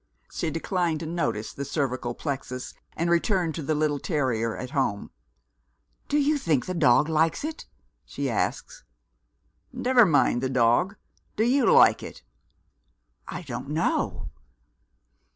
[0.31, 5.11] She declined to notice the Cervical Plexus, and returned to the little terrier at home.
[6.07, 7.67] "Do you think the dog likes it?"
[8.03, 8.83] she asked.
[9.71, 10.95] "Never mind the dog.
[11.35, 12.23] Do you like it?"
[13.27, 14.31] "I don't know."